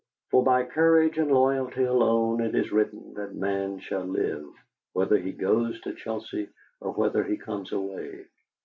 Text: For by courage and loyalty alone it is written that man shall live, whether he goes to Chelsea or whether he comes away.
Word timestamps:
For 0.31 0.43
by 0.43 0.63
courage 0.63 1.19
and 1.19 1.31
loyalty 1.31 1.83
alone 1.83 2.41
it 2.41 2.55
is 2.55 2.71
written 2.71 3.13
that 3.17 3.35
man 3.35 3.77
shall 3.77 4.01
live, 4.03 4.47
whether 4.93 5.19
he 5.19 5.31
goes 5.31 5.79
to 5.81 5.93
Chelsea 5.93 6.49
or 6.79 6.91
whether 6.93 7.23
he 7.23 7.37
comes 7.37 7.71
away. 7.71 8.25